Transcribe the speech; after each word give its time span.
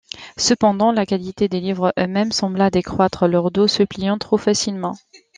Cependant 0.35 0.91
la 0.91 1.05
qualité 1.05 1.47
des 1.47 1.59
livres 1.59 1.93
eux-mêmes 1.99 2.31
sembla 2.31 2.71
décroître, 2.71 3.27
leur 3.27 3.51
dos 3.51 3.67
se 3.67 3.83
pliant 3.83 4.17
trop 4.17 4.37
facilement. 4.39 4.95